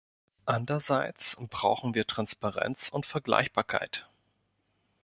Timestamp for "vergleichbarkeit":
3.05-4.09